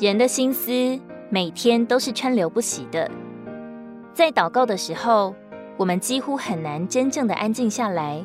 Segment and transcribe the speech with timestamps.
[0.00, 3.10] 人的心思每天都是川流不息的，
[4.14, 5.34] 在祷告的时候，
[5.76, 8.24] 我们几乎很难真正的安静下来。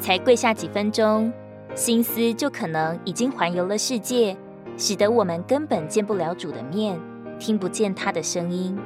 [0.00, 1.32] 才跪下几分钟，
[1.76, 4.36] 心思就可能已经环游了世界，
[4.76, 7.00] 使得我们根本见不了主的面，
[7.38, 8.76] 听不见他的声音。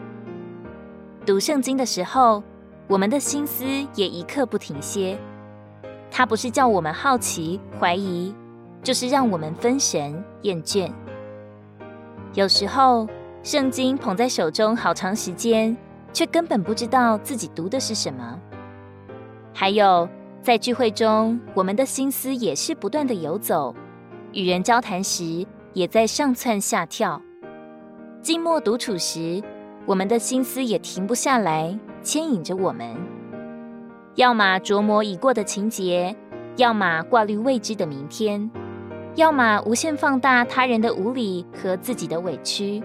[1.24, 2.42] 读圣经的时候，
[2.88, 3.64] 我们的心思
[3.94, 5.18] 也一刻不停歇。
[6.10, 8.34] 他不是叫我们好奇怀疑，
[8.82, 10.92] 就是让我们分神厌倦。
[12.34, 13.08] 有时候，
[13.42, 15.76] 圣经捧在手中好长时间，
[16.12, 18.38] 却根本不知道自己读的是什么。
[19.54, 20.08] 还有，
[20.42, 23.74] 在聚会中，我们的心思也是不断的游走；
[24.32, 27.20] 与人交谈时，也在上窜下跳；
[28.22, 29.42] 静默独处时，
[29.86, 32.94] 我们的心思也停不下来，牵引着我们。
[34.14, 36.14] 要么琢磨已过的情节，
[36.56, 38.50] 要么挂虑未知的明天。
[39.18, 42.80] 要么无限放大他人的无理和自己的委屈，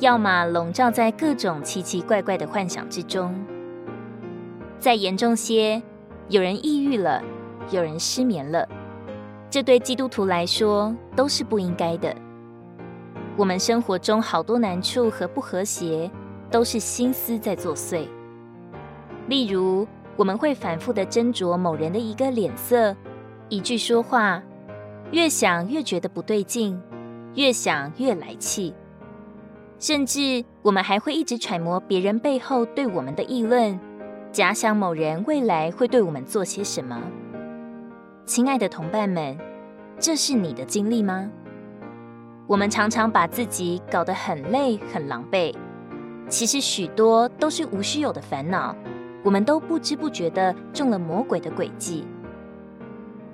[0.00, 3.34] 要么笼罩在各种奇奇怪怪的幻想之中。
[4.78, 5.82] 再严重些，
[6.28, 7.22] 有人抑郁了，
[7.70, 8.68] 有人失眠了，
[9.48, 12.14] 这对基督徒来说都是不应该的。
[13.34, 16.10] 我们生活中好多难处和不和谐，
[16.50, 18.06] 都是心思在作祟。
[19.26, 22.94] 例如，我们会反复地斟酌某人的一个脸色、
[23.48, 24.42] 一句说话。
[25.12, 26.80] 越想越觉得不对劲，
[27.34, 28.74] 越想越来气，
[29.78, 33.78] 甚至我们还会一直揣摩别人背后对我们的议论，
[34.32, 37.00] 假想某人未来会对我们做些什么。
[38.24, 39.38] 亲爱的同伴们，
[40.00, 41.30] 这是你的经历吗？
[42.48, 45.54] 我们常常把自己搞得很累、很狼狈，
[46.28, 48.74] 其实许多都是无须有的烦恼，
[49.22, 52.04] 我们都不知不觉地中了魔鬼的诡计。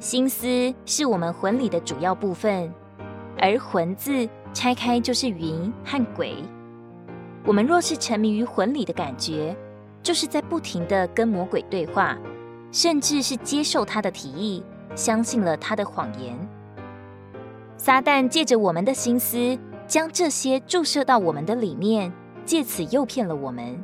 [0.03, 2.69] 心思是我们魂里的主要部分，
[3.39, 6.35] 而魂字拆开就是云和鬼。
[7.47, 9.57] 我们若是沉迷于魂里的感觉，
[10.03, 12.19] 就是在不停的跟魔鬼对话，
[12.73, 14.65] 甚至是接受他的提议，
[14.97, 16.37] 相信了他的谎言。
[17.77, 22.13] 撒旦借着我们的心思，将这些注射到我们的里面，
[22.45, 23.81] 借此诱骗了我们。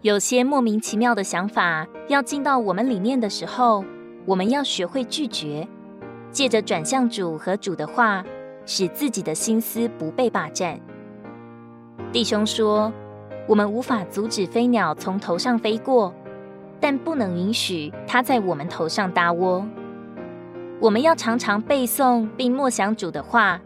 [0.00, 3.84] 有些莫名其妙的想法要进到我们里面的时候，
[4.26, 5.66] 我们要学会拒绝，
[6.30, 8.24] 借着转向主和主的话，
[8.66, 10.78] 使自己的心思不被霸占。
[12.12, 12.92] 弟兄说，
[13.48, 16.14] 我们无法阻止飞鸟从头上飞过，
[16.78, 19.66] 但不能允许它在我们头上搭窝。
[20.80, 23.60] 我们要常常背诵并默想主的话，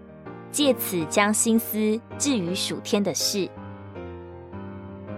[0.50, 3.48] 借此将心思置于属天的事。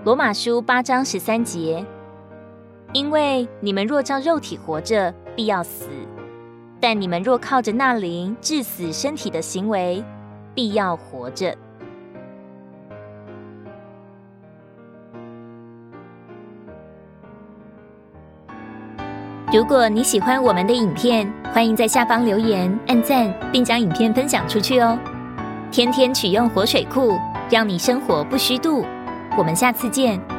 [0.05, 1.85] 罗马书八章十三节。
[2.93, 5.87] 因为你们若照肉体活着，必要死；
[6.81, 10.03] 但你们若靠着那灵致死身体的行为，
[10.55, 11.55] 必要活着。
[19.53, 24.99] 如果你喜欢我们的影片，欢迎在下方留言、按赞，并将影片分享出去哦！
[25.71, 27.13] 天天取用活水库，
[27.49, 28.85] 让你生活不虚度。
[29.39, 30.36] 我们下次见。